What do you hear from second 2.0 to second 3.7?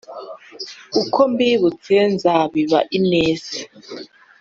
nzabiba ineza